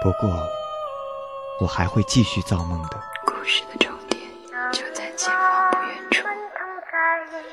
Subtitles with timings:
[0.00, 0.48] 不过，
[1.60, 3.02] 我还会继续造梦的。
[3.26, 4.22] 故事的终点
[4.72, 6.22] 就在前方不远处，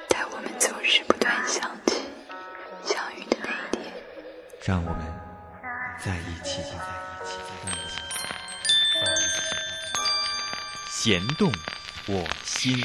[0.09, 2.03] 在我们总是不断想起
[2.83, 3.93] 相遇的那一天。
[4.63, 5.01] 让我们
[5.99, 7.97] 在一起，在一起，在一起。
[10.87, 11.51] 弦动
[12.07, 12.79] 我心。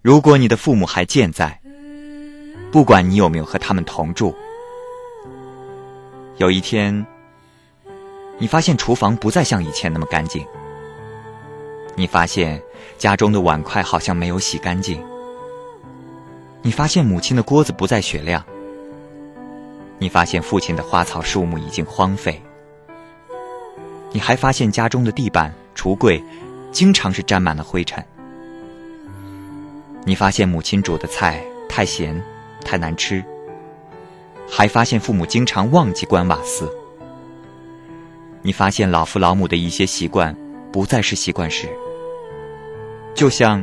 [0.00, 1.61] 如果你的父母还健在，
[2.72, 4.34] 不管你有没有和他们同住，
[6.38, 7.06] 有一天，
[8.38, 10.42] 你发现厨房不再像以前那么干净，
[11.94, 12.60] 你发现
[12.96, 15.04] 家中的碗筷好像没有洗干净，
[16.62, 18.42] 你发现母亲的锅子不再雪亮，
[19.98, 22.42] 你发现父亲的花草树木已经荒废，
[24.12, 26.24] 你还发现家中的地板、橱柜
[26.70, 28.02] 经常是沾满了灰尘。
[30.06, 32.20] 你发现母亲煮的菜太咸、
[32.62, 33.24] 太难吃，
[34.48, 36.70] 还发现父母经常忘记关瓦斯。
[38.42, 40.36] 你发现老父老母的一些习惯
[40.72, 41.68] 不再是习惯时，
[43.14, 43.62] 就像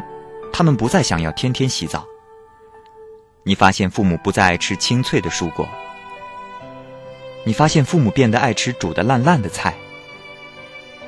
[0.54, 2.06] 他们不再想要天天洗澡。
[3.44, 5.68] 你发现父母不再爱吃清脆的蔬果。
[7.46, 9.74] 你发现父母变得爱吃煮的烂烂的菜。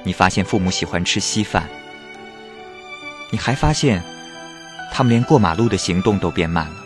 [0.03, 1.69] 你发现父母喜欢吃稀饭。
[3.30, 4.02] 你还发现。
[4.94, 6.81] 他们连过马路的行动都变慢了。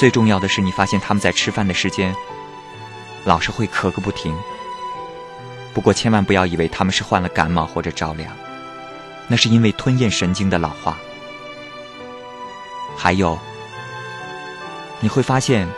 [0.00, 2.16] 最重要的是，你发现他们在吃饭的时间，
[3.26, 4.34] 老是会咳个不停。
[5.74, 8.34] 不过千万不要以为他们是患了感冒或者着凉，
[9.28, 10.96] 那是因为吞咽神经的老化。
[12.96, 13.38] 还有，
[15.00, 15.68] 你会发现，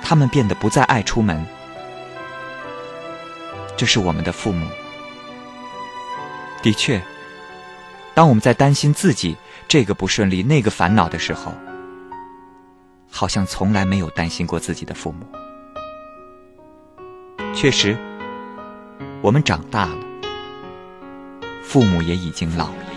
[0.00, 1.44] 他们变得不再爱出门。
[3.76, 4.64] 这是我们的父母。
[6.62, 7.02] 的确。
[8.14, 9.36] 当我们在担心自己
[9.66, 11.52] 这个不顺利、那个烦恼的时候，
[13.10, 15.26] 好像从来没有担心过自己的父母。
[17.54, 17.96] 确实，
[19.20, 19.98] 我们长大了，
[21.62, 22.89] 父母也已经老了。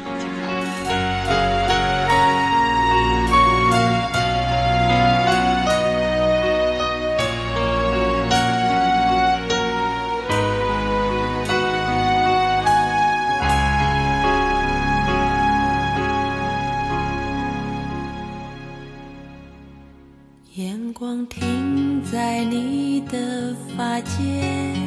[23.76, 24.78] 发间，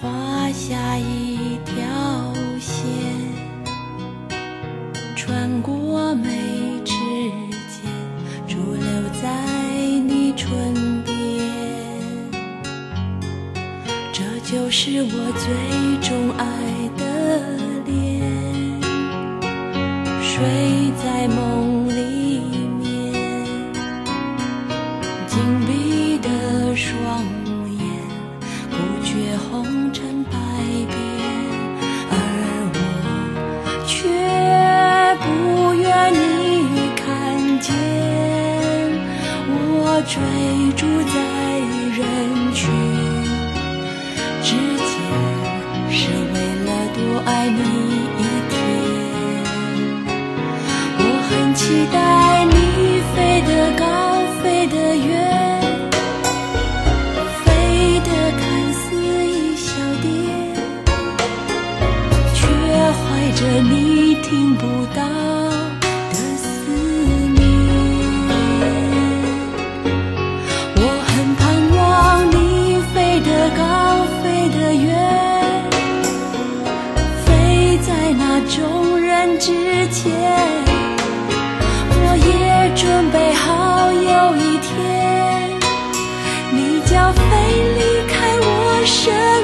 [0.00, 1.74] 画下一条
[2.58, 2.84] 线，
[5.16, 6.28] 穿过眉
[6.84, 6.92] 之
[7.70, 7.90] 间，
[8.46, 8.84] 驻留
[9.22, 9.28] 在
[10.06, 11.10] 你唇边。
[14.12, 15.48] 这就是我最
[16.06, 16.44] 钟爱
[16.98, 17.02] 的
[17.86, 18.20] 脸，
[20.20, 21.69] 睡在梦
[40.12, 40.20] 追
[40.72, 41.14] 逐在
[41.96, 42.68] 人群
[44.42, 44.90] 之间，
[45.88, 46.34] 是为
[46.64, 47.79] 了多爱你。
[89.08, 89.39] 我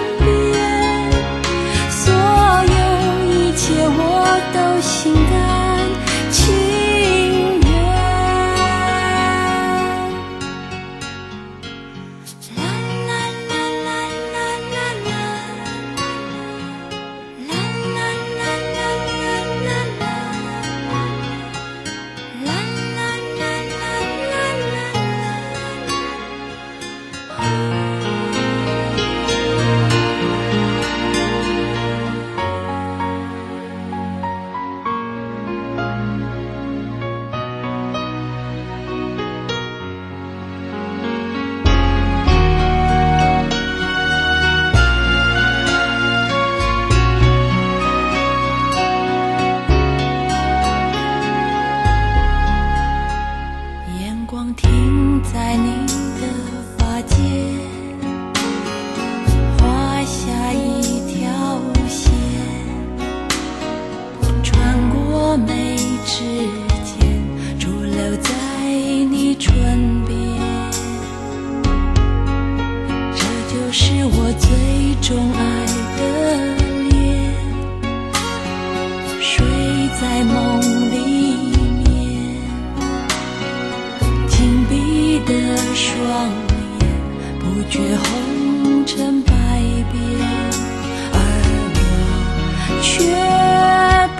[92.99, 93.03] 却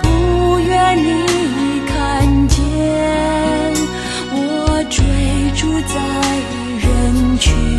[0.03, 2.59] 不愿你看见
[4.31, 5.03] 我追
[5.55, 5.95] 逐在
[6.79, 7.76] 人群。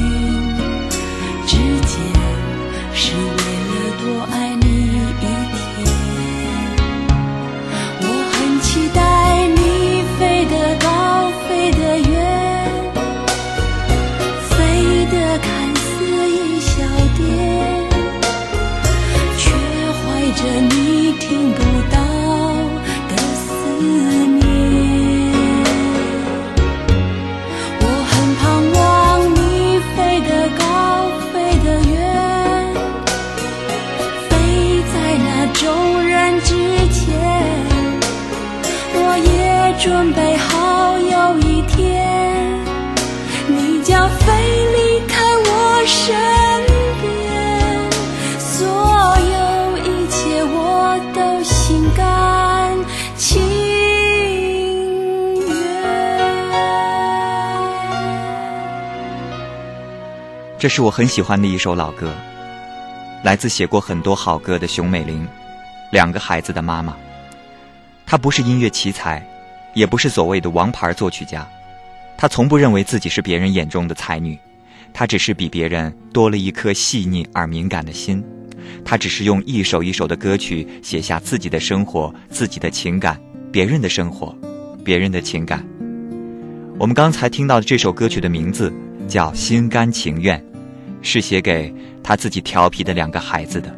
[60.59, 62.13] 这是我很喜欢的一首老歌，
[63.23, 65.25] 来自写过很多好歌的熊美玲，
[65.93, 66.97] 两个孩子的妈妈。
[68.05, 69.25] 她不是音乐奇才，
[69.73, 71.47] 也不是所谓的王牌作曲家，
[72.17, 74.37] 她从不认为自己是别人眼中的才女，
[74.93, 78.25] 她只是比别人多了一颗细腻而敏感的心，
[78.85, 83.17] 她只是用一首一首的歌曲写下自己的生活、自己的情感、
[83.53, 84.37] 别人的生活、
[84.85, 85.65] 别人的情感。
[86.81, 88.73] 我们刚才听到的这首歌曲的名字
[89.07, 90.41] 叫《心甘情愿》，
[91.03, 91.73] 是写给
[92.03, 93.75] 他自己调皮的两个孩子的。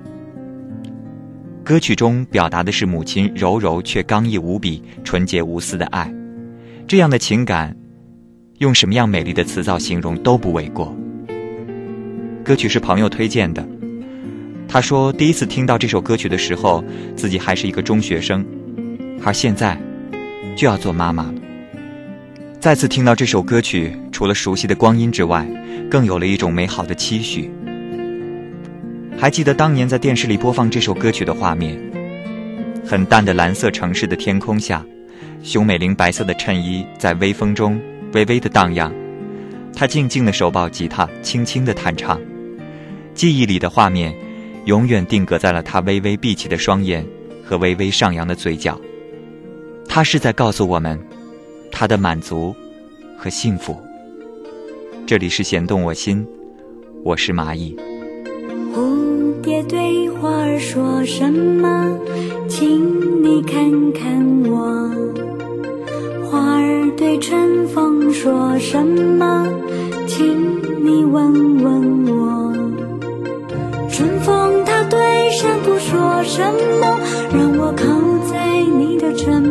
[1.62, 6.12] 歌曲中表达的是母亲柔柔却刚毅无比、纯洁无私的爱，
[6.88, 7.76] 这样的情感，
[8.58, 10.94] 用什么样美丽的词藻形容都不为过。
[12.42, 13.64] 歌曲是朋友推荐的，
[14.66, 16.82] 他说第一次听到这首歌曲的时候，
[17.14, 18.44] 自己还是一个中学生，
[19.22, 19.78] 而现在
[20.56, 21.34] 就要做妈妈了。
[22.60, 25.48] 再次听到这首歌曲，除了熟悉的光阴之外，
[25.90, 27.50] 更有了一种美好的期许。
[29.18, 31.80] 还记得当年在电视里播放这首歌曲的画面，
[32.84, 34.84] 很淡的蓝色城市的天空下，
[35.42, 37.80] 熊美玲白色的衬衣在微风中
[38.12, 38.92] 微微的荡漾，
[39.74, 42.20] 她静静的手抱吉他，轻轻的弹唱。
[43.14, 44.14] 记忆里的画面，
[44.66, 47.06] 永远定格在了她微微闭起的双眼
[47.42, 48.78] 和微微上扬的嘴角。
[49.88, 51.00] 她是在告诉我们，
[51.70, 52.54] 他的满足
[53.16, 53.76] 和幸福。
[55.06, 56.26] 这里是弦动我心，
[57.02, 57.76] 我是蚂蚁。
[58.72, 61.98] 蝴蝶对花儿说什么？
[62.48, 64.90] 请你看看我。
[66.30, 69.48] 花儿对春风说什么？
[70.06, 70.24] 请
[70.84, 72.52] 你问问我。
[73.90, 76.42] 春风它对山谷说什
[76.80, 77.00] 么？
[77.32, 77.84] 让我靠
[78.30, 79.42] 在你的沉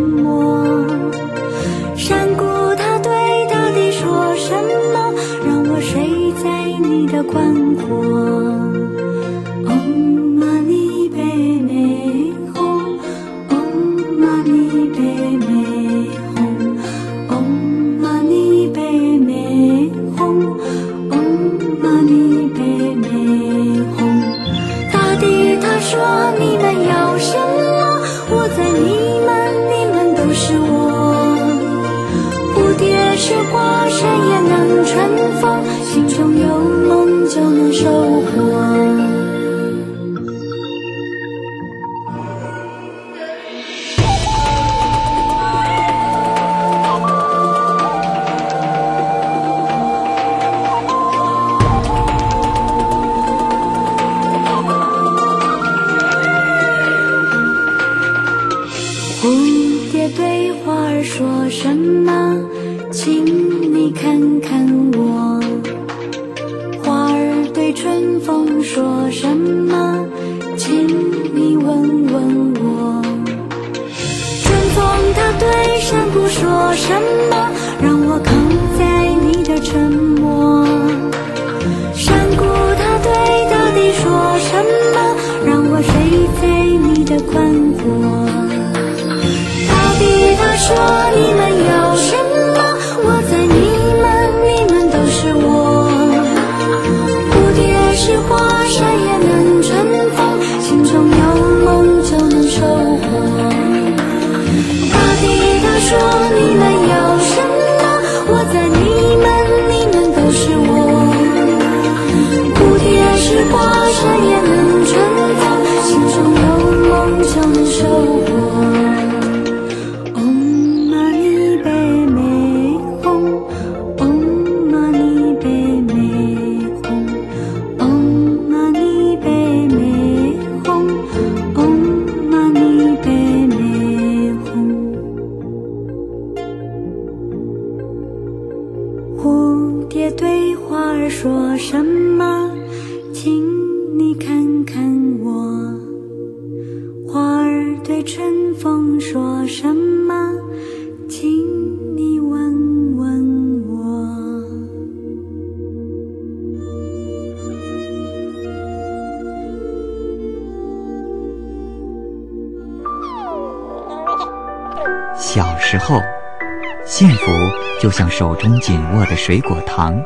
[168.39, 170.01] 中紧握的水果糖，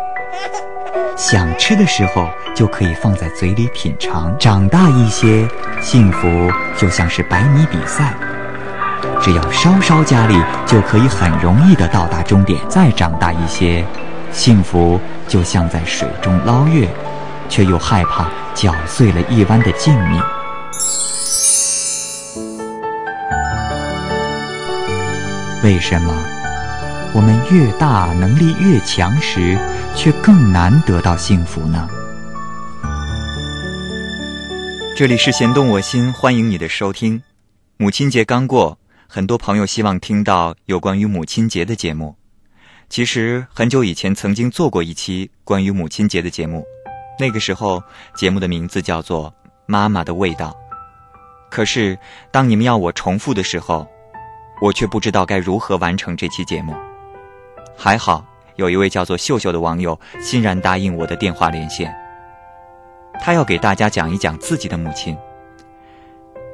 [1.15, 4.35] 想吃的时候就可以放在嘴里品尝。
[4.39, 5.47] 长大一些，
[5.79, 8.15] 幸福就像是百米比赛，
[9.21, 10.35] 只要稍稍加力，
[10.65, 12.59] 就可以很容易的到达终点。
[12.67, 13.85] 再长大一些，
[14.31, 16.89] 幸福就像在水中捞月，
[17.47, 18.25] 却又害怕
[18.55, 20.19] 搅碎了一湾的静谧。
[25.63, 26.13] 为什么
[27.15, 29.55] 我们越大、能力越强时，
[29.95, 31.87] 却更难得到幸福呢？
[34.97, 37.21] 这里是弦动我心，欢迎你的收听。
[37.77, 42.15] 母亲节刚过，很多朋友希望听到有关于母亲节的节目。
[42.89, 46.65] 其实很久以前曾经做过一期关于母亲节的节目，
[47.19, 47.79] 那个时候
[48.15, 49.29] 节目的名字叫做
[49.67, 50.49] 《妈妈的味道》。
[51.51, 51.95] 可是
[52.31, 53.87] 当你们要我重复的时候，
[54.63, 56.73] 我却不知道该如何完成这期节目。
[57.75, 58.23] 还好
[58.55, 61.93] 有一位叫做秀秀的网友欣然答应我的电话连线。
[63.21, 65.17] 他要给大家讲一讲自己的母亲。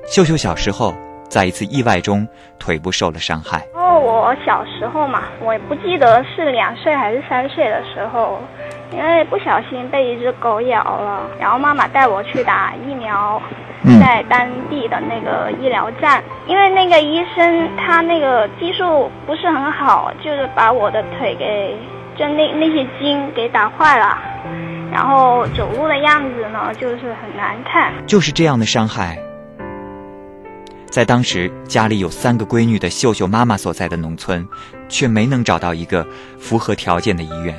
[0.07, 0.93] 秀秀小时候
[1.29, 3.65] 在一次意外中腿部受了伤害。
[3.75, 8.39] 哦，我小时候嘛，我也不记得是两岁还是三岁的时候，
[8.91, 13.41] 因为不小心被一只狗咬了，然后妈妈带我去打疫苗。
[14.01, 21.77] 在当地的那个医疗站，因为那个医生他那个技术不是很好，就是把我的腿给
[22.17, 24.17] 就那那些筋给打坏了，
[24.91, 27.93] 然后走路的样子呢就是很难看。
[28.05, 29.17] 就是这样的伤害，
[30.87, 34.45] 在当时家里有三个闺女的秀秀妈妈所在的农村，
[34.89, 36.05] 却没能找到一个
[36.37, 37.55] 符合条件的医院。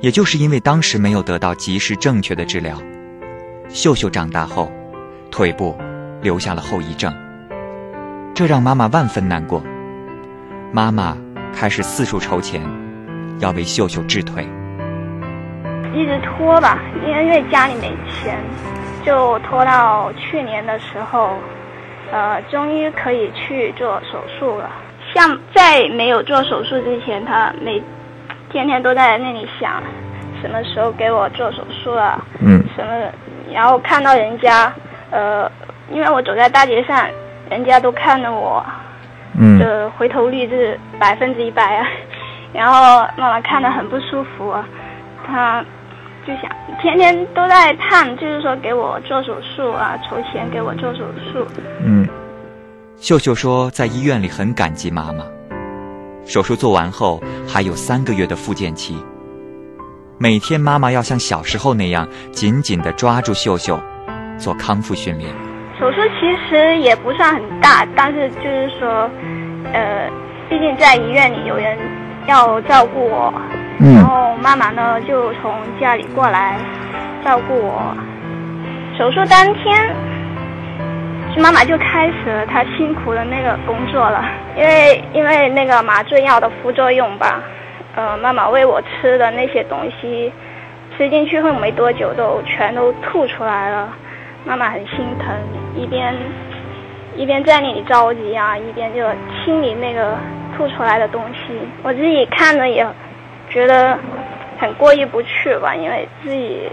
[0.00, 2.76] 也就是因为当时没有得到及时正确的治疗。
[3.68, 4.70] 秀秀长大后，
[5.30, 5.76] 腿部
[6.22, 7.12] 留下了后遗症，
[8.34, 9.62] 这让妈妈万分难过。
[10.72, 11.16] 妈妈
[11.54, 12.62] 开始四处筹钱，
[13.38, 14.46] 要为秀秀治腿。
[15.94, 18.38] 一直拖吧，因为家里没钱，
[19.04, 21.38] 就拖到去年的时候，
[22.12, 24.70] 呃，终于可以去做手术了。
[25.14, 27.82] 像在没有做手术之前，他每
[28.50, 29.82] 天天都在那里想，
[30.40, 32.24] 什么时候给我做手术啊？
[32.40, 32.92] 嗯，什么？
[33.52, 34.72] 然后看到人家，
[35.10, 35.50] 呃，
[35.90, 37.06] 因为我走在大街上，
[37.48, 38.64] 人家都看着我，
[39.38, 41.86] 嗯，的回头率是百分之一百啊。
[42.52, 44.54] 然后妈妈看得很不舒服，
[45.26, 45.64] 她
[46.26, 46.50] 就想
[46.80, 51.00] 天天都在盼，就是说给我做手术啊，筹钱给我做手
[51.32, 51.46] 术。
[51.84, 52.06] 嗯，
[52.96, 55.24] 秀秀说在医院里很感激妈妈，
[56.26, 58.96] 手术做完后还有三个月的复健期。
[60.18, 63.78] 每天，妈妈要像小时候那样紧紧地抓住秀秀，
[64.36, 65.30] 做康复训练。
[65.78, 69.08] 手术其实也不算很大，但是就是说，
[69.72, 70.10] 呃，
[70.48, 71.78] 毕竟在医院里有人
[72.26, 73.32] 要照顾我，
[73.78, 76.58] 然后妈妈呢就从家里过来
[77.24, 77.94] 照顾我。
[78.98, 79.94] 手术当天，
[81.38, 84.24] 妈妈就开始了她辛苦的那个工作了，
[84.56, 87.42] 因为因为那个麻醉药的副作用吧。
[87.94, 90.32] 呃，妈妈喂我吃的那些东西，
[90.96, 93.88] 吃进去后没多久都全都吐出来了。
[94.44, 95.34] 妈妈很心疼，
[95.74, 96.14] 一边
[97.16, 99.02] 一边在那里着急啊，一边就
[99.44, 100.14] 清理那个
[100.56, 101.58] 吐出来的东西。
[101.82, 102.86] 我自己看着也
[103.48, 103.98] 觉得
[104.58, 106.70] 很过意不去吧，因为自己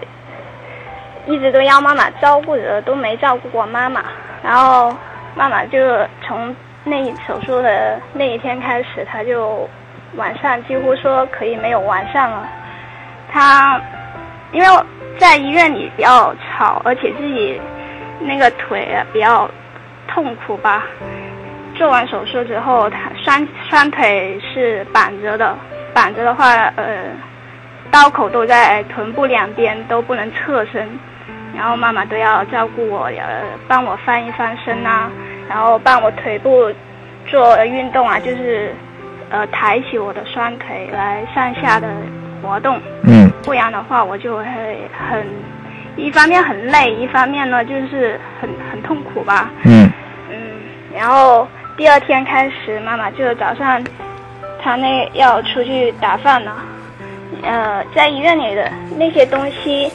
[1.26, 4.04] 一直都要妈妈照顾着，都没照顾过妈妈。
[4.44, 4.96] 然后
[5.36, 5.80] 妈妈就
[6.22, 9.68] 从那手术的那一天开始，她就。
[10.16, 12.48] 晚上几乎说可以没有晚上了，
[13.32, 13.82] 她
[14.52, 14.68] 因为
[15.18, 17.60] 在医院里比较吵，而且自己
[18.20, 19.50] 那个腿比较
[20.08, 20.84] 痛苦吧。
[21.76, 25.58] 做完手术之后，他双双腿是绑着的，
[25.96, 27.06] 绑着的话，呃，
[27.90, 30.88] 刀口都在臀部两边，都不能侧身。
[31.56, 35.10] 然后妈妈都要照顾我，呃，帮我翻一翻身啊，
[35.50, 36.72] 然后帮我腿部
[37.28, 38.74] 做运动啊，就是。
[39.30, 41.88] 呃，抬起我的双腿来上下的
[42.40, 44.46] 活动，嗯，不然的话我就会
[45.10, 45.26] 很，
[45.96, 49.92] 一方面很累，一方面呢就是很很痛苦吧，嗯。
[50.30, 50.38] 嗯，
[50.96, 53.84] 然后第二天开始，妈妈就早上，
[54.62, 56.56] 她那要出去打饭了，
[57.42, 59.92] 呃，在医院里的那些东西，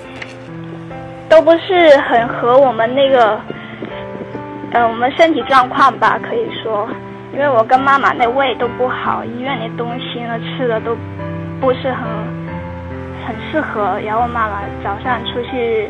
[1.28, 3.40] 都不是很合我们那个，
[4.72, 6.88] 呃，我们身体状况吧，可以说。
[7.32, 10.96] 因为我跟妈妈那胃都不好，医院里东西呢吃的都
[11.60, 12.04] 不是很
[13.26, 14.00] 很适合。
[14.04, 15.88] 然后妈妈早上出去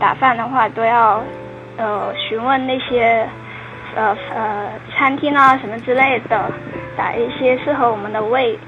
[0.00, 1.22] 打饭的话，都要
[1.76, 3.26] 呃询问那些
[3.94, 6.50] 呃呃餐厅啊什么之类的，
[6.96, 8.58] 打一些适合我们的胃，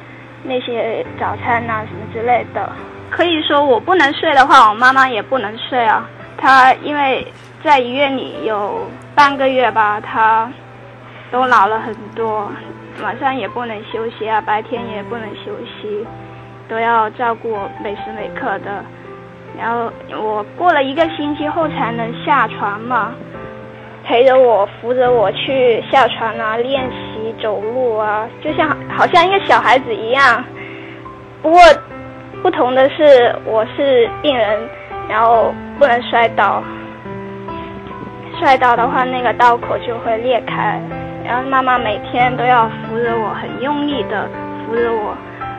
[0.44, 2.70] 那些早餐呐、什么之类的。
[3.10, 6.08] 可以说我不能睡的话，我妈妈也不能睡啊。
[6.36, 7.26] 她因为
[7.62, 10.50] 在医院里有半个月吧，她
[11.30, 12.50] 都老了很多，
[13.02, 16.06] 晚上也不能休息啊，白天也不能休息，
[16.68, 18.84] 都要照顾我每时每刻的。
[19.56, 19.90] 然后
[20.20, 23.12] 我过了一个星期后才能下床嘛，
[24.04, 30.44] 陪着我扶着我去下床啊，练习走路啊，就像好像一个小孩子一样。
[31.40, 31.60] 不过
[32.44, 34.68] 不同的是，我是病人，
[35.08, 36.62] 然后不能摔倒，
[38.38, 40.78] 摔倒的话那个刀口就会裂开。
[41.24, 44.28] 然后妈妈每天都要扶着我，很用力的
[44.66, 45.16] 扶着我，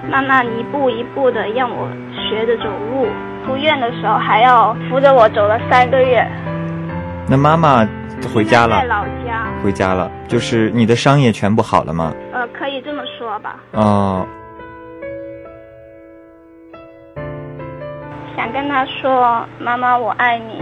[0.07, 3.07] 慢慢一步一步的让我学着走路。
[3.47, 6.23] 出院的时候还要扶着我走了三个月。
[7.27, 7.83] 那妈妈
[8.31, 12.13] 回家了在，老家，回家了，就是你的伤也全部好了吗？
[12.31, 13.55] 呃，可以这么说吧。
[13.71, 14.23] 哦，
[18.35, 20.61] 想跟他说，妈妈，我爱你，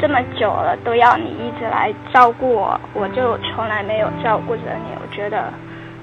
[0.00, 5.52] 这么久了都要你一直来照顾我，我就从来没有照顾着你，我觉得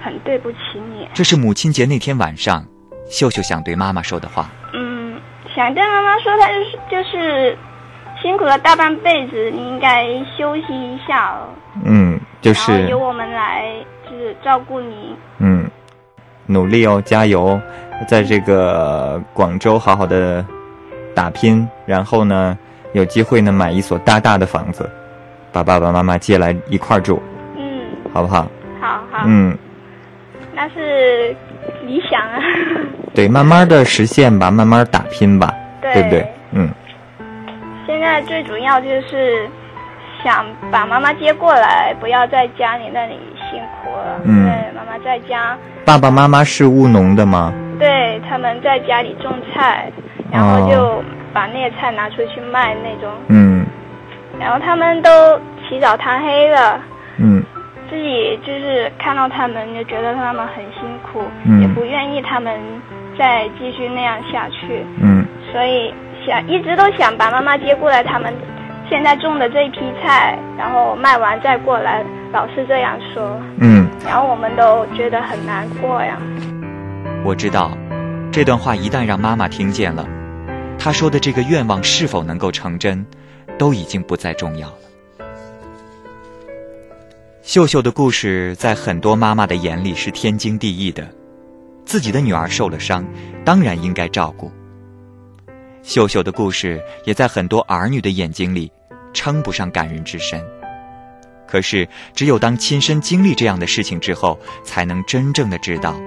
[0.02, 1.08] 很对不起你。
[1.14, 2.66] 这是母亲节那天晚上，
[3.10, 4.50] 秀秀想对妈妈说的话。
[4.74, 5.20] 嗯，
[5.54, 7.58] 想跟妈妈说，她就是就是
[8.22, 10.06] 辛苦了大半辈子，你应该
[10.38, 11.50] 休息一下了，
[11.84, 13.66] 嗯，就是由我们来
[14.10, 15.16] 就是照顾你。
[15.40, 15.70] 嗯，
[16.48, 17.60] 努力哦，加油，
[18.08, 20.46] 在这个广州好好的
[21.16, 22.58] 打拼，然后呢，
[22.94, 24.90] 有机会呢买一所大大的房子，
[25.52, 27.22] 把爸爸妈妈接来一块儿住，
[27.58, 27.82] 嗯，
[28.14, 28.48] 好不好？
[28.82, 29.58] 好好，嗯，
[30.54, 31.36] 那是
[31.88, 32.40] 理想啊。
[33.16, 36.28] 对，慢慢的实现吧，慢慢打拼吧，对不对？
[36.52, 36.70] 嗯，
[37.88, 39.50] 现在最主要就是
[40.22, 43.18] 想把妈妈接过来，不要在家里那里
[43.50, 44.20] 辛苦了。
[44.26, 47.54] 嗯对，妈妈在家，爸爸妈妈是务农的吗？
[47.80, 49.92] 对他们在家里种菜，
[50.32, 53.12] 然后就把那些菜拿出去卖那种。
[53.30, 53.66] 嗯。
[54.40, 55.10] 然后他们都
[55.68, 56.80] 起早贪黑的，
[57.20, 57.44] 嗯。
[57.90, 61.62] 自己就是看到他们就觉得他们很辛苦，嗯。
[61.62, 62.60] 也不愿意他们
[63.18, 64.86] 再继续那样下去。
[65.02, 65.26] 嗯。
[65.52, 65.94] 所以
[66.26, 68.34] 想一直都想把妈妈接过来，他们
[68.90, 76.18] 现在种的这一批菜，然后卖完再过来，老是这样说，嗯，然后我们都觉得很难过呀。
[77.26, 77.76] 我知道，
[78.32, 80.08] 这段话一旦让妈妈听见了，
[80.78, 83.04] 她说的这个愿望是否能够成真，
[83.58, 84.78] 都已经不再重要了。
[87.42, 91.10] 秀秀的故事在很多妈妈的眼里是天经地义的，
[91.84, 93.04] 自己的女儿受了伤，
[93.44, 94.52] 当然应该照顾。
[95.82, 98.72] 秀秀的故事也在很多儿女的眼睛里
[99.16, 100.40] 称不上感人至深。
[101.48, 106.00] 可是，只有当亲身经历这样的事情之后，才能真正的知道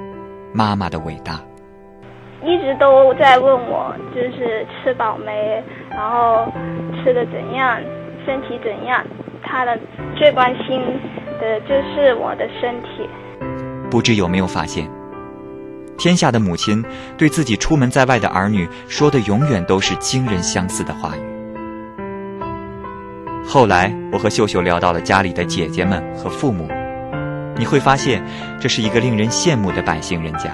[0.52, 1.40] 妈妈的伟大。
[2.44, 6.46] 一直都在问我，就是吃饱没，然后
[7.02, 7.80] 吃的怎样，
[8.24, 9.04] 身体怎样。
[9.42, 9.78] 他的
[10.16, 10.80] 最关心
[11.40, 13.08] 的就是我的身体。
[13.90, 14.88] 不知有没有发现，
[15.96, 16.84] 天下的母亲
[17.16, 21.20] 对自己出门在外的儿女说的永远都是惊人相似的话语。
[23.44, 26.68] 后来，我和秀秀聊到了家里的姐姐们和父母，
[27.58, 28.22] 你会发现，
[28.60, 30.50] 这是一个令人羡慕的百姓人家，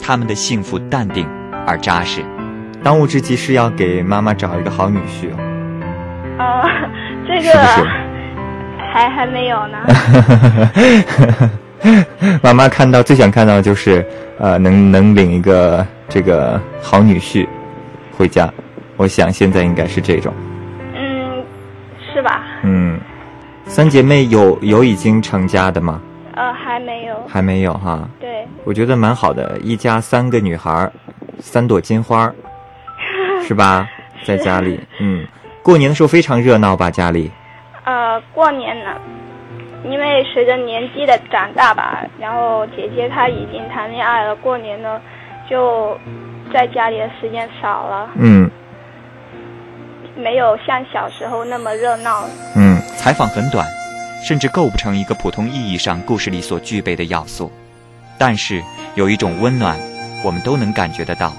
[0.00, 1.28] 他们的幸福淡定
[1.66, 2.24] 而扎实。
[2.82, 5.36] 当务之急是要给妈妈找一个好女婿哦。
[6.38, 6.62] 呃，
[7.26, 7.82] 这是不个是
[8.92, 9.78] 还还没有呢。
[12.42, 14.06] 妈妈看到最想看到的就是，
[14.38, 17.46] 呃，能能领一个这个好女婿
[18.16, 18.48] 回家。
[18.96, 20.32] 我想现在应该是这种，
[23.68, 26.00] 三姐妹有有已经成家的吗？
[26.34, 27.14] 呃，还没有。
[27.28, 28.08] 还没有哈。
[28.18, 30.92] 对，我觉得蛮好的，一家三个女孩儿，
[31.38, 32.32] 三朵金花，
[33.46, 33.88] 是吧？
[34.24, 35.24] 在家里，嗯，
[35.62, 36.90] 过年的时候非常热闹吧？
[36.90, 37.30] 家里，
[37.84, 38.96] 呃，过年呢，
[39.84, 45.00] 因为随着年纪的长大吧，然后姐姐她已经谈恋爱了，过年呢
[45.48, 45.96] 就
[46.52, 48.50] 在家里的时间少了，嗯
[50.18, 52.28] 没有像小时候那么热闹。
[52.56, 52.78] 嗯。
[52.98, 53.66] 采访很短，
[54.22, 57.50] 甚至构不成一个普通意义上故事里所具备的要素，
[58.18, 58.62] 但是
[58.96, 59.78] 有一种温暖，
[60.24, 61.32] 我们都能感觉得到。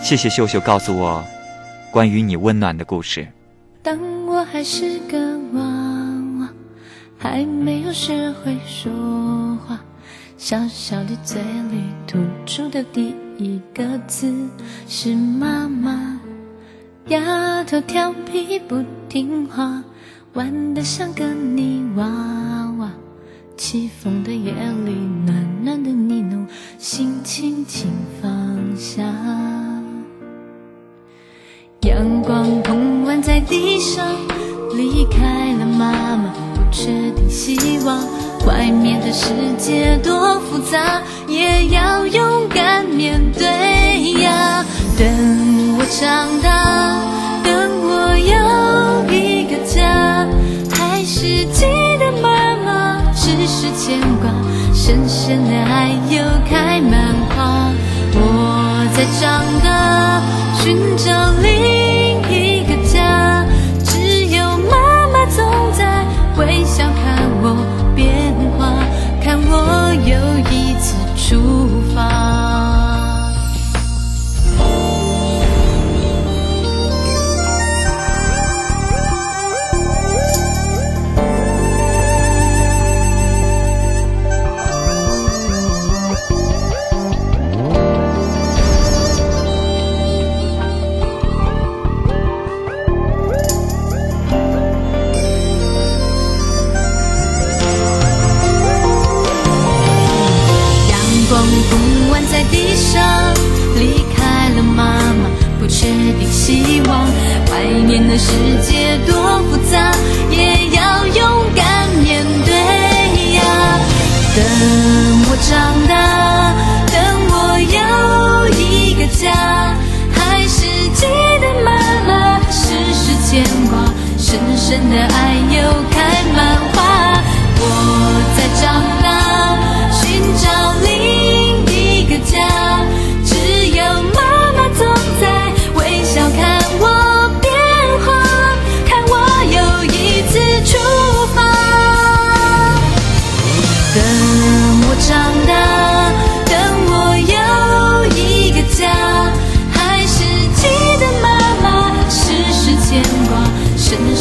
[0.00, 1.22] 谢谢秀秀告诉我
[1.90, 3.26] 关于你温暖的故事。
[3.82, 5.18] 当我还是个
[5.52, 5.60] 娃
[6.38, 6.48] 娃，
[7.18, 8.90] 还没有学会说
[9.66, 9.78] 话，
[10.38, 14.32] 小小的嘴里吐出的第一个字
[14.88, 16.18] 是妈妈。
[17.08, 19.82] 丫头调皮不听话，
[20.34, 22.04] 玩得像个泥娃
[22.78, 22.90] 娃，
[23.56, 24.52] 起风的夜
[24.84, 24.92] 里，
[25.26, 26.46] 暖暖的呢喃，
[26.78, 28.30] 心轻轻放
[28.76, 29.02] 下。
[31.80, 34.06] 阳光碰完在地上，
[34.76, 37.98] 离开了妈妈，不确定希望。
[38.46, 44.64] 外面的世界多复杂，也要勇敢面对呀。
[44.98, 45.06] 等
[45.90, 46.48] 长大，
[47.42, 50.24] 等我有一个家，
[50.70, 51.66] 还是记
[51.98, 54.30] 得妈妈，只是牵挂，
[54.72, 57.72] 深深的爱又开满花。
[58.14, 60.22] 我在长大，
[60.62, 61.50] 寻找另
[62.30, 63.44] 一个家，
[63.84, 66.04] 只有妈妈总在
[66.38, 67.56] 微笑看我
[67.96, 68.72] 变化，
[69.22, 70.14] 看我又
[70.50, 71.79] 一次出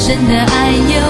[0.10, 1.09] 真的爱有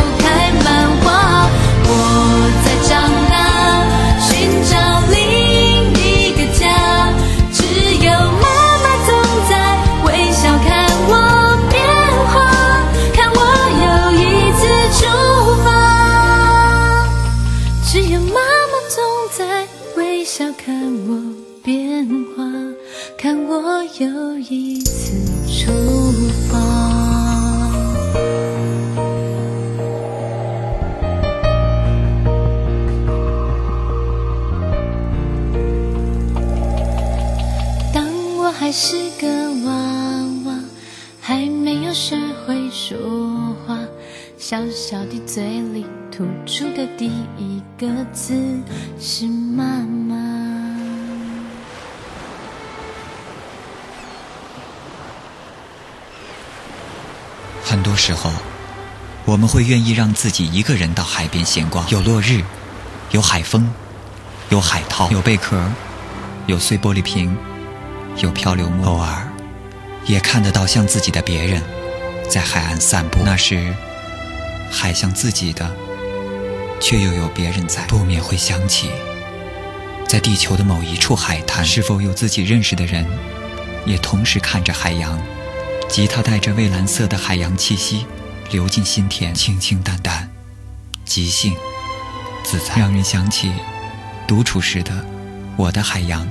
[38.59, 39.71] 还是个娃
[40.43, 40.59] 娃，
[41.21, 43.79] 还没有学会说话，
[44.37, 47.05] 小小的嘴里吐出的第
[47.37, 48.35] 一个字
[48.99, 50.17] 是妈妈。
[57.63, 58.29] 很多时候，
[59.23, 62.43] 我们会愿意让自己一个人到海边闲逛，有落日，
[63.11, 63.69] 有海风，
[64.49, 65.57] 有海涛，有贝壳，
[66.47, 67.37] 有碎玻璃瓶，
[68.21, 69.27] 有漂流木，偶尔
[70.05, 71.63] 也看得到像自己的别人
[72.29, 73.73] 在海岸散步，那时
[74.69, 75.73] 海像自己的，
[76.81, 78.89] 却又有别人在，不免会想起，
[80.07, 83.05] 在地球的某一处海滩，是否有自己认识的人，
[83.85, 85.19] 也同时看着海洋。
[85.87, 88.05] 吉他带着蔚蓝色的海洋气息
[88.51, 90.29] 流进心田，清清淡淡，
[91.03, 91.55] 即兴
[92.43, 93.51] 自在，让人想起
[94.27, 95.05] 独处时的
[95.55, 96.27] 我的海洋。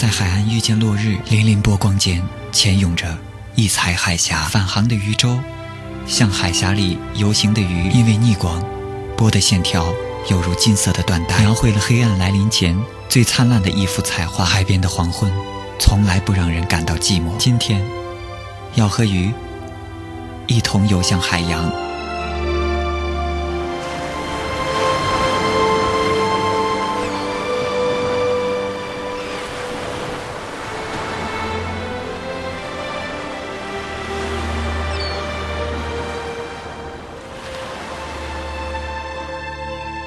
[0.00, 3.18] 在海岸遇见落日，粼粼波光间潜涌着
[3.54, 5.38] 一彩海峡，返航的渔舟
[6.06, 8.64] 像海峡里游行的鱼，因为逆光，
[9.14, 9.92] 波的线条
[10.30, 12.74] 犹如金色的缎带，描绘了黑暗来临前
[13.10, 14.42] 最灿烂的一幅彩画。
[14.42, 15.30] 海边的黄昏。
[15.78, 17.36] 从来不让人感到寂寞。
[17.36, 17.84] 今天，
[18.76, 19.30] 要和鱼
[20.46, 21.89] 一同游向海洋。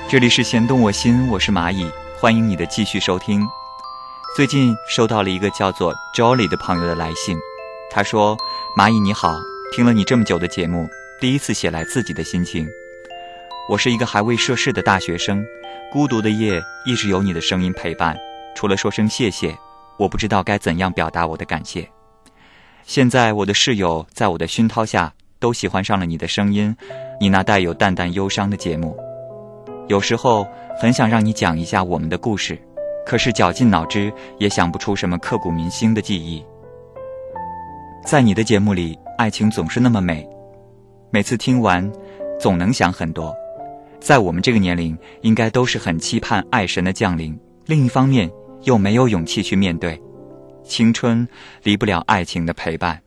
[0.10, 1.90] 这里是弦动我心，我是蚂蚁，
[2.20, 3.42] 欢迎你的继续收听。
[4.36, 7.36] 最近收到了一个叫做 Jolly 的朋友的来信，
[7.90, 8.38] 他说
[8.78, 9.36] ：“蚂蚁你好，
[9.76, 10.88] 听了你这么久的节目，
[11.20, 12.68] 第一次写来自己的心情。
[13.68, 15.44] 我是一个还未涉世的大学生，
[15.92, 18.16] 孤独的夜一直有你的声音陪伴。
[18.56, 19.58] 除了说声谢谢，
[19.98, 21.90] 我不知道该怎样表达我的感谢。
[22.86, 26.76] 现在我的室友在我的熏陶下都喜欢上了你的声音，
[27.20, 28.96] 你那带有淡淡忧伤的节目。
[29.88, 30.48] 有时候
[30.80, 32.58] 很想让你讲一下我们的故事，
[33.06, 36.44] 可是绞尽脑汁也想不出什么刻骨铭心的记忆。
[38.06, 40.28] 在你的节目里，爱情总是那么美，
[41.10, 41.90] 每次听完，
[42.40, 43.34] 总能想很多。
[44.00, 48.30] 在我们这个年龄，应该都是很期盼爱神的降临，另一方面
[48.64, 50.02] 又没有勇气去面对。
[50.64, 51.28] 青春
[51.64, 53.02] 离不了爱情的陪伴，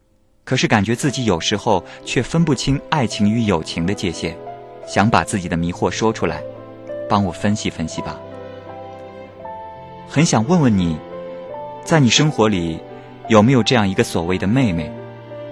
[0.45, 4.37] 可是感觉自己有时候却分不清爱情与友情的界限，
[4.87, 6.43] 想把自己的迷惑说出来，
[7.09, 8.19] 帮我分析分析吧。
[10.09, 10.97] 很想问问你，
[11.85, 12.79] 在你生活里
[13.29, 14.90] 有没有这样一个所谓的妹妹，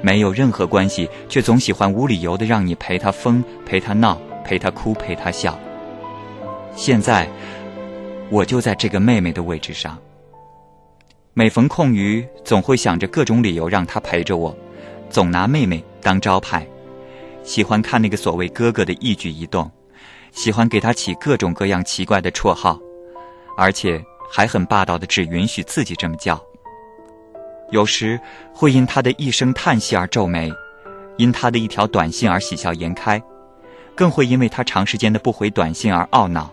[0.01, 5.59] 没有任何关系，却总喜欢无理由的让你陪她疯、陪她闹、陪她哭、陪她笑。
[6.77, 7.29] 现在
[8.31, 9.99] 我就在这个妹妹的位置上。
[11.33, 14.57] 每逢空余，总会想着各种理由让她陪着我，
[15.11, 16.65] 总拿妹妹当招牌，
[17.43, 19.69] 喜欢看那个所谓哥哥的一举一动，
[20.35, 22.79] 喜欢给他起各种各样奇怪的绰号，
[23.57, 26.39] 而且还很霸道的只允许自己这么叫。
[27.71, 28.21] 有时
[28.53, 30.53] 会因他的一声叹息而皱眉，
[31.17, 33.23] 因他的一条短信而喜笑颜开，
[33.95, 36.53] 更会因为他长时间的不回短信而懊恼，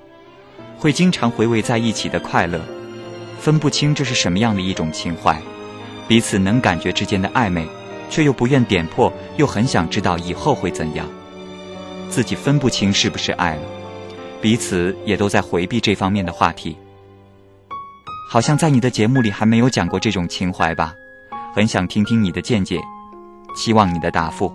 [0.77, 2.61] 会经常回味在一起的快乐。
[3.39, 5.41] 分不清这是什么样的一种情怀，
[6.07, 7.67] 彼此能感觉之间的暧昧，
[8.11, 11.07] 却又不愿点破，又很想知道以后会怎样。
[12.12, 13.62] 自己分不清是不是爱了，
[14.41, 16.76] 彼此也都在回避这方面的话题。
[18.30, 20.93] 好像在你的节目里还没有讲过这种情怀吧？
[21.56, 22.78] 很想听听你的见解，
[23.56, 24.54] 希望你的答复。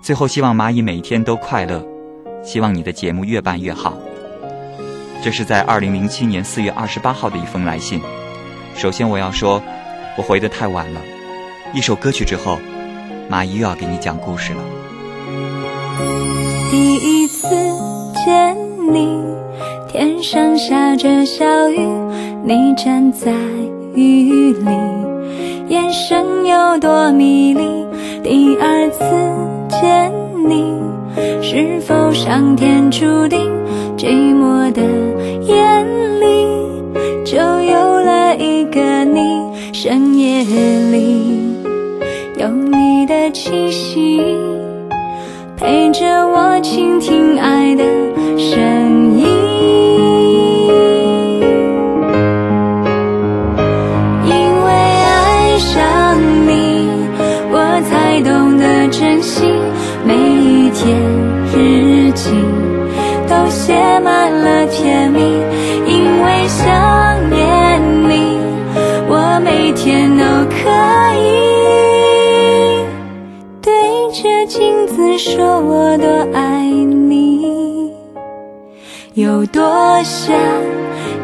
[0.00, 1.84] 最后，希望蚂蚁每一天都快乐，
[2.44, 3.98] 希望你的节目越办越好。
[5.24, 8.00] 这是在二零零七年四月二十八号的一封来信。
[8.76, 9.60] 首先，我要说，
[10.16, 11.00] 我回得太晚了。
[11.72, 12.60] 一首歌曲之后，
[13.28, 14.83] 蚂蚁又要给你讲故事了。
[16.70, 17.46] 第一次
[18.24, 18.56] 见
[18.92, 19.18] 你，
[19.88, 21.78] 天上下着小雨，
[22.44, 23.32] 你站在
[23.94, 24.64] 雨里，
[25.68, 27.86] 眼神有多迷离。
[28.22, 29.04] 第二次
[29.68, 30.12] 见
[30.48, 30.74] 你，
[31.42, 33.52] 是否上天注定？
[33.96, 34.82] 寂寞的
[35.42, 36.24] 眼里，
[37.24, 39.44] 就有了一个你。
[39.72, 41.56] 深夜里，
[42.38, 44.20] 有你的气息，
[46.64, 47.84] 倾听爱的
[48.38, 49.26] 声音。
[54.24, 54.32] 因
[54.64, 56.88] 为爱上你，
[57.52, 59.44] 我才懂得珍惜
[60.06, 60.96] 每一天
[61.54, 62.30] 日记。
[63.28, 65.20] 都写满了甜蜜，
[65.86, 66.64] 因为想
[67.28, 68.38] 念你，
[69.06, 70.56] 我每天都可
[71.20, 71.22] 以
[73.60, 73.72] 对
[74.12, 76.23] 着镜子说我多
[79.46, 80.34] 多想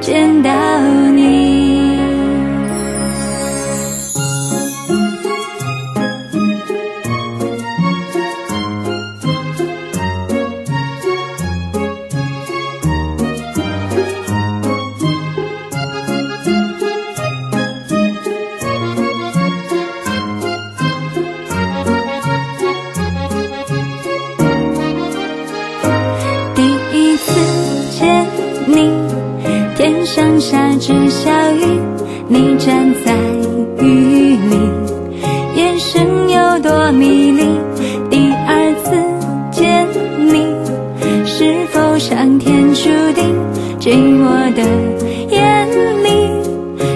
[0.00, 0.50] 见到
[1.14, 1.59] 你。
[32.32, 33.12] 你站在
[33.84, 34.56] 雨里，
[35.56, 37.42] 眼神有多迷离。
[38.08, 38.92] 第二次
[39.50, 39.84] 见
[40.16, 40.46] 你，
[41.26, 43.34] 是否上天注定？
[43.80, 44.62] 寂寞的
[45.28, 45.66] 眼
[46.04, 46.08] 里，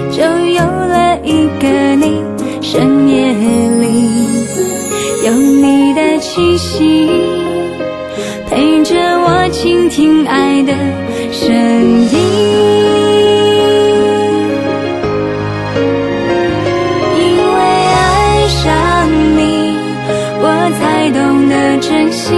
[0.09, 2.23] 就有了一个你。
[2.61, 4.09] 深夜里，
[5.25, 7.09] 有你的气息，
[8.49, 10.71] 陪着我倾听爱的
[11.29, 12.64] 声音。
[22.15, 22.33] 心，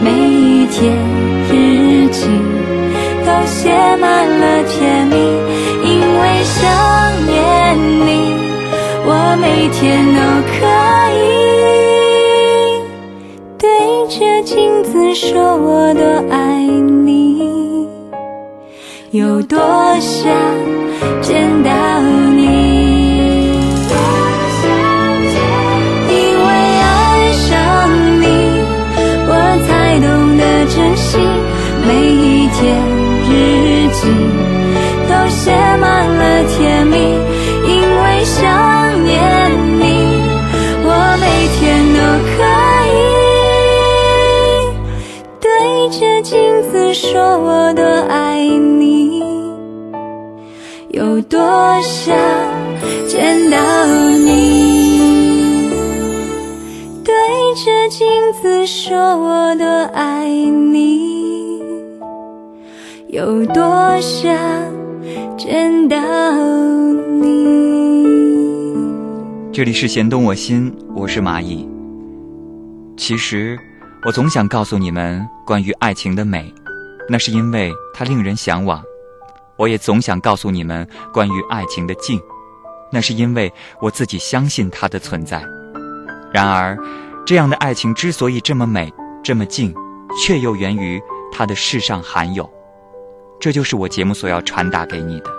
[0.00, 0.92] 每一天
[1.48, 2.26] 日记
[3.24, 5.14] 都写满了甜蜜，
[5.84, 6.60] 因为想
[7.24, 7.32] 念
[8.04, 8.10] 你，
[9.06, 9.08] 我
[9.40, 9.80] 每天
[10.12, 10.52] 都可
[11.16, 11.22] 以
[13.58, 13.64] 对
[14.08, 17.86] 着镜子说我多爱你，
[19.12, 19.56] 有多
[20.00, 20.32] 想
[21.20, 22.31] 见到你。
[31.18, 32.74] 每一天
[33.28, 33.30] 日
[33.92, 34.08] 记
[35.08, 36.96] 都写满了甜蜜
[37.68, 37.70] 因
[38.02, 39.12] 为想念
[39.78, 39.82] 你
[40.84, 40.88] 我
[41.20, 41.24] 每
[41.58, 41.60] 天
[41.92, 41.98] 都
[42.32, 42.38] 可
[42.88, 43.00] 以
[45.40, 45.44] 对
[45.90, 46.32] 着镜
[46.70, 49.22] 子说我多爱你
[50.90, 51.38] 有多
[51.82, 52.16] 想
[53.06, 55.70] 见到你
[57.04, 57.12] 对
[57.56, 58.06] 着镜
[58.40, 60.91] 子说我多爱你。
[63.12, 64.34] 有多想
[65.36, 65.98] 见到
[67.20, 68.06] 你。
[69.52, 71.68] 这里是弦动我心，我是蚂蚁。
[72.96, 73.58] 其实，
[74.06, 76.50] 我总想告诉你们关于爱情的美，
[77.06, 78.80] 那是因为它令人向往；
[79.58, 82.18] 我也总想告诉你们关于爱情的静，
[82.90, 85.44] 那是因为我自己相信它的存在。
[86.32, 86.78] 然而，
[87.26, 88.90] 这样的爱情之所以这么美、
[89.22, 89.74] 这么静，
[90.24, 90.98] 却又源于
[91.30, 92.50] 它的世上罕有。
[93.42, 95.30] 这就是我节目所要传达给你的。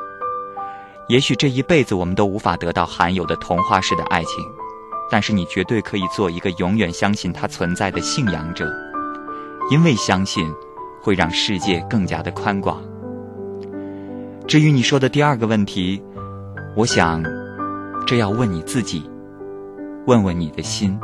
[1.08, 4.44] 也许这一辈子我们都无法得到罕有的童话式的爱情。
[5.10, 8.68] 但是你绝对可以做一个永远相信它存在的信仰者，
[9.70, 10.52] 因为相信
[11.02, 12.82] 会让世界更加的宽广。
[14.48, 16.04] 至于你说的第二个问题，
[16.76, 17.24] 我想
[18.06, 19.10] 这要问你自己，
[20.08, 21.00] 问问你的心。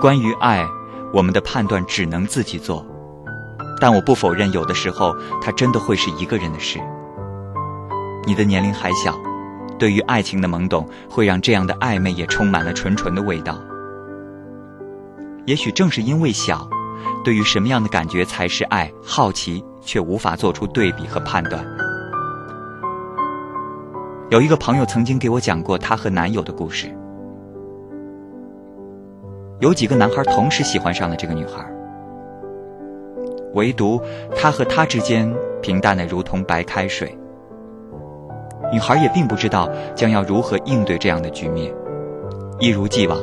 [0.00, 0.64] 关于爱，
[1.12, 2.86] 我们的判断只能自己做，
[3.80, 6.78] 但我不否认有的时候它真的会是一个人的事。
[8.26, 9.18] 你的年龄还小。
[9.78, 13.58] 对于爱情的懵懂，会让这样的暧昧也充满了纯纯的味道。
[15.46, 16.68] 也许正是因为小，
[17.24, 21.64] 对于什么样的感觉才是爱，好奇却无法做出对比和判断。
[24.28, 26.94] 有一个朋友曾经给我讲过她和男友的故事。
[29.60, 31.66] 有几个男孩同时喜欢上了这个女孩，
[33.54, 34.00] 唯独
[34.36, 37.16] 她和他之间平淡的如同白开水。
[38.72, 41.74] 女孩也并不知道将要如何应对这样的局面，
[42.60, 43.18] 一如既往，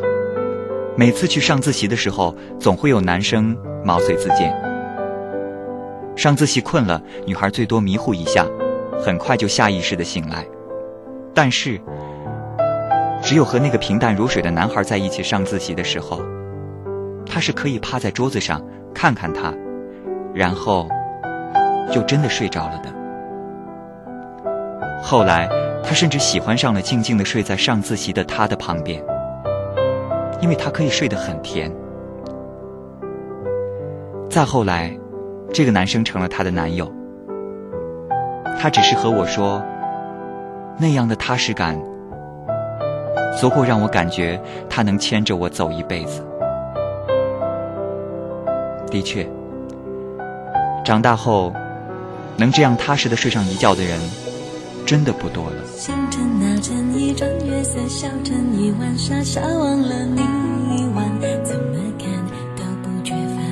[0.97, 4.53] 每次去上自习的时候，总会有男生毛遂自荐。
[6.17, 8.45] 上自习困了，女孩最多迷糊一下，
[8.99, 10.45] 很快就下意识的醒来。
[11.33, 11.79] 但是，
[13.21, 16.19] 只有和那个平淡如水的男孩在一起上自习的时候，
[17.25, 18.61] 她是可以趴在桌子上
[18.93, 19.53] 看看他，
[20.37, 20.87] 然后
[21.91, 22.89] 就真的睡着了的。
[25.01, 25.49] 后来，
[25.83, 29.03] 他甚至喜欢上了静静的睡在上自习的他的旁边，
[30.39, 31.71] 因为他可以睡得很甜。
[34.29, 34.95] 再后来，
[35.51, 36.87] 这个男生成了她的男友，
[38.59, 39.59] 他只是和我说，
[40.77, 41.81] 那样的踏实感，
[43.39, 46.23] 足够让我感觉他能牵着我走一辈子。
[48.91, 49.27] 的确，
[50.87, 51.51] 长大后，
[52.37, 53.99] 能这样踏实的睡上一觉的人。
[54.85, 55.55] 真的不多了。
[55.75, 60.21] 星辰那阵一转，月色小成一晚，傻傻忘了你
[60.71, 61.03] 一晚，
[61.43, 62.07] 怎么看？
[62.55, 63.43] 都不觉烦。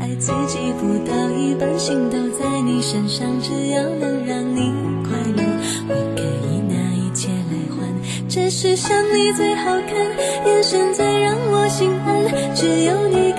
[0.00, 5.42] 爱自己不到一半，心都在你身上，只要能让你快乐，
[5.88, 7.84] 我可以拿一切来换。
[8.28, 13.29] 只是想你最好看，眼神最让我心安，只有你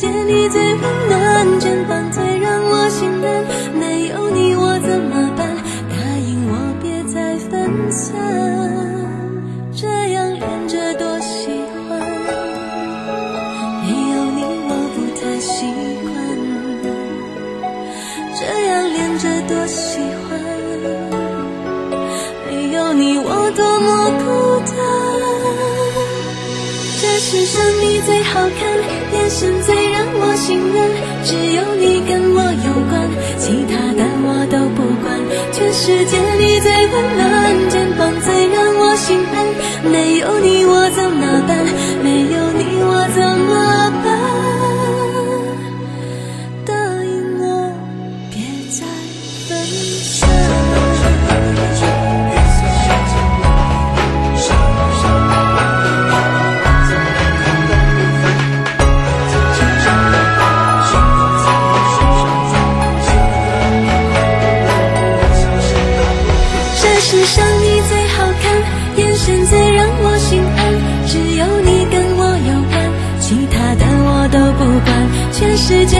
[0.00, 0.80] 借你最温
[1.10, 2.88] 暖，肩膀最让我。
[2.88, 3.44] 心安，
[3.78, 5.54] 没有你我怎么办？
[5.90, 5.94] 答
[6.26, 8.16] 应我别再分散，
[9.76, 11.50] 这样连着多喜
[11.86, 12.00] 欢。
[13.82, 14.40] 没有你
[14.70, 15.66] 我不太习
[16.00, 16.08] 惯，
[18.40, 20.40] 这样连着多喜欢。
[22.48, 23.99] 没有你我多么
[27.30, 28.68] 世上你最好看，
[29.12, 30.90] 眼神最让我心安，
[31.22, 33.06] 只有你跟我有关。
[33.38, 35.14] 其他的我都不管，
[35.52, 39.46] 全世界你最温暖，肩膀最让我心安。
[39.92, 41.64] 没有你我怎么办？
[42.02, 42.39] 没有
[75.70, 75.99] 时间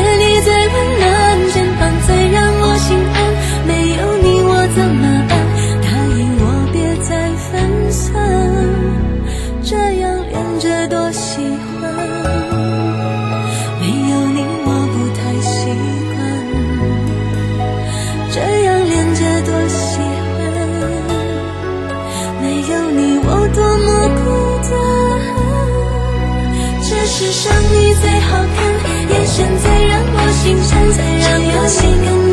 [30.70, 30.80] 才。
[30.80, 32.29] 让我心颤，最让我心更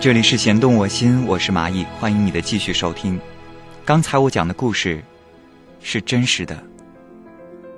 [0.00, 3.20] 这里是弦动我心，我是蚂蚁，欢迎你的继续收听。
[3.84, 5.02] 刚才我讲的故事
[5.82, 6.56] 是真实的。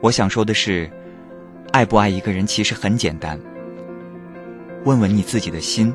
[0.01, 0.89] 我想说的是，
[1.73, 3.37] 爱不爱一个人其实很简单。
[4.85, 5.93] 问问你自己的心，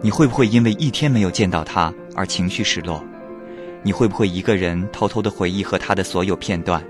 [0.00, 3.04] 你会不会因为一天没有见到他而情绪失落？
[3.82, 6.80] 你会不会一个人偷偷的回忆和他的所有片段？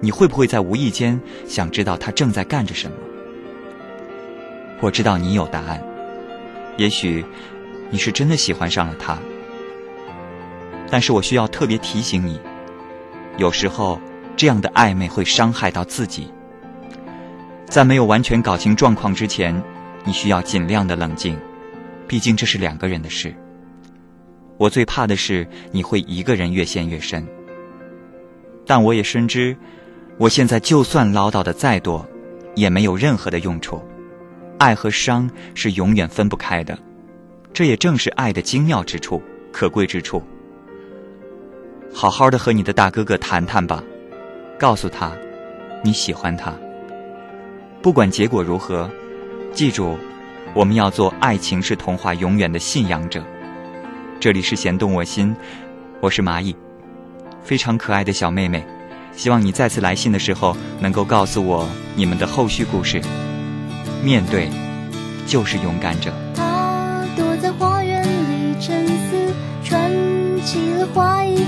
[0.00, 2.96] 你会不会在无意间想知道他正在干着什么？
[4.80, 5.78] 我知道你有答案。
[6.76, 7.24] 也许
[7.90, 9.18] 你是真的喜欢上了他，
[10.90, 12.40] 但是我需要特别提醒你，
[13.36, 14.00] 有时候
[14.36, 16.32] 这样的暧昧会伤害到自己。
[17.66, 19.62] 在没有完全搞清状况之前，
[20.04, 21.38] 你需要尽量的冷静，
[22.06, 23.34] 毕竟这是两个人的事。
[24.56, 27.26] 我最怕的是你会一个人越陷越深，
[28.66, 29.56] 但我也深知，
[30.18, 32.06] 我现在就算唠叨的再多，
[32.54, 33.82] 也没有任何的用处。
[34.64, 36.78] 爱和伤是永远分不开的，
[37.52, 40.22] 这也正是爱的精妙之处、可贵之处。
[41.92, 43.84] 好好的和你的大哥哥谈谈吧，
[44.58, 45.12] 告诉他
[45.82, 46.50] 你喜欢他。
[47.82, 48.88] 不管结果如何，
[49.52, 49.98] 记住，
[50.54, 53.22] 我们要做爱情是童话永远的信仰者。
[54.18, 55.36] 这里是弦动我心，
[56.00, 56.56] 我是蚂蚁，
[57.42, 58.64] 非常可爱的小妹妹。
[59.12, 63.02] 希望你再次来信的时候，能够告诉我你们的后续故事。
[64.04, 64.50] 面对，
[65.26, 66.12] 就是勇敢者。
[66.36, 69.32] 他躲在花园里沉思，
[69.64, 69.90] 穿
[70.44, 71.42] 起了花衣服，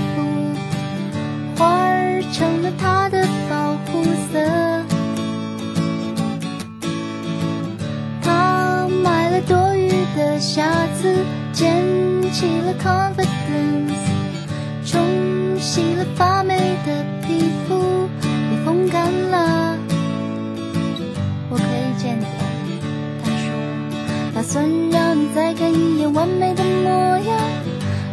[1.55, 4.03] 花儿成了他的保护
[4.33, 4.41] 色。
[8.23, 11.71] 他买了多余的瑕疵，捡
[12.31, 13.93] 起了 confidence，
[14.83, 14.99] 冲
[15.59, 18.09] 洗了发霉的皮肤，
[18.51, 19.77] 也风干了。
[21.49, 22.36] 我可以见你。
[24.37, 27.39] 打算让你再看一眼完美的模样，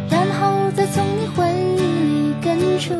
[0.09, 1.45] 然后再从你回
[1.77, 2.95] 忆根除。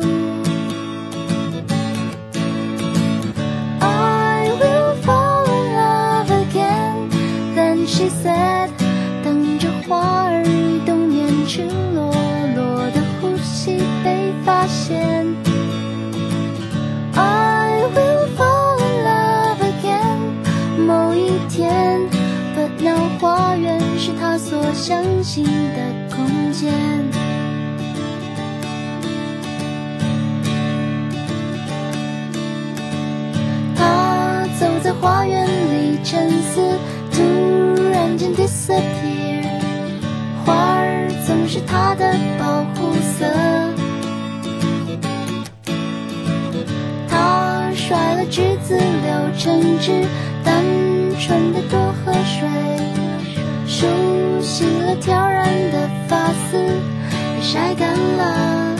[3.80, 7.10] I will fall in love again,
[7.56, 8.70] then she said，
[36.16, 36.62] 沉思，
[37.12, 39.44] 突然间 disappear。
[40.46, 43.26] 花儿总是他的保护色。
[47.06, 50.06] 他甩了橘子，留橙汁，
[50.42, 50.64] 单
[51.20, 52.48] 纯的多喝水。
[53.66, 53.86] 梳
[54.40, 58.74] 洗了挑染的发丝，也晒干了。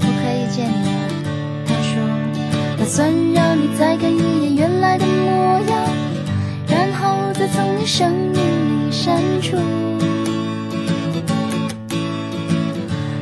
[0.00, 1.08] 我可以见你了，
[1.64, 2.04] 他说，
[2.76, 4.31] 打算让你再看一
[4.98, 5.72] 的模样，
[6.68, 9.56] 然后再从你生命里删除。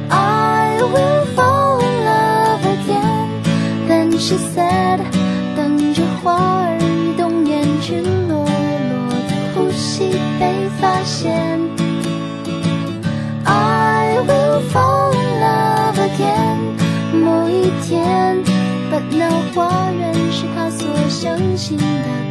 [0.09, 3.29] I will fall in love again,
[3.89, 5.01] then she said，
[5.57, 6.79] 等着花儿
[7.17, 8.41] 冬眠赤裸。
[10.39, 11.61] 被发现。
[13.45, 16.57] I will fall in love again，
[17.13, 18.43] 某一天
[18.91, 20.47] ，But 那花园是
[21.21, 22.30] 相信的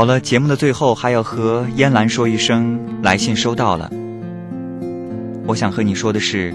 [0.00, 3.92] 好了，节目的最后还要和嫣兰说一声，来信收到了。
[5.46, 6.54] 我想和你说的是，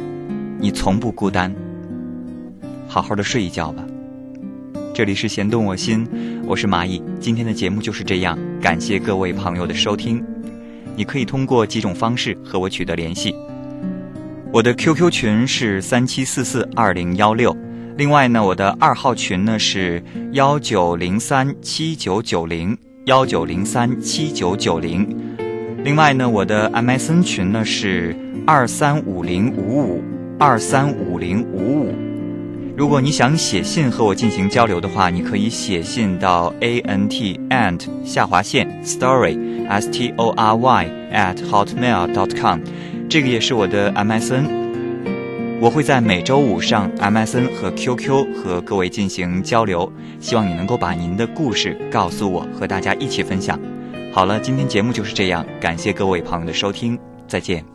[0.59, 1.53] 你从不孤单，
[2.87, 3.85] 好好的睡一觉吧。
[4.95, 6.07] 这里是弦动我心，
[6.47, 6.99] 我是蚂蚁。
[7.19, 10.25] 今天的节目就是这样，感谢各位朋友的收听。
[10.95, 13.31] 你可以通过几种方式和我取得联系：
[14.51, 17.55] 我的 QQ 群是三七四四二零幺六，
[17.95, 22.75] 另外呢，我的二号群呢是幺九零三七九九零
[23.05, 25.07] 幺九零三七九九零，
[25.83, 28.15] 另外呢，我的 MSN 群呢是
[28.47, 30.03] 二三五零五五
[30.39, 31.93] 二三五零五五。
[32.75, 39.37] 如果你想写信和我进行交流的话，你可以写信到 a n t and 下划线 story
[39.67, 42.59] s t o r y at hotmail dot com。
[43.07, 44.54] 这个也是我的 MSN，
[45.61, 53.59] 我会在每周五上 MSN 和 QQ 和各位进行交流，希望你能够把您的故事告诉我，和大家一起分享。
[54.13, 57.74] 好了，今天节目就是这样，感谢各位朋友的收听，再见。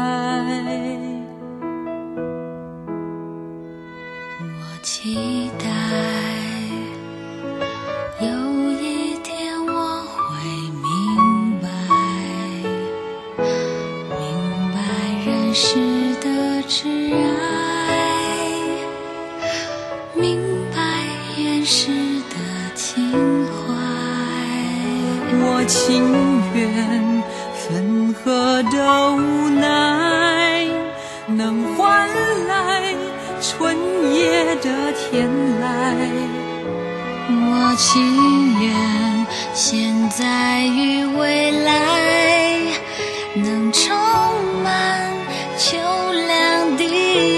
[16.73, 17.99] 挚爱，
[20.15, 20.39] 明
[20.73, 20.79] 白
[21.35, 21.91] 掩饰
[22.29, 22.35] 的
[22.73, 23.11] 情
[23.45, 23.59] 怀。
[25.43, 26.01] 我情
[26.55, 27.21] 愿
[27.57, 30.65] 分合的无奈，
[31.27, 32.07] 能换
[32.47, 32.95] 来
[33.41, 33.75] 春
[34.15, 35.65] 夜的天籁。
[37.33, 37.91] 我情
[38.61, 42.20] 愿现在与未来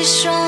[0.04, 0.43] 说